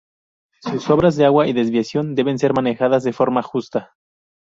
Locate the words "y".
1.45-1.53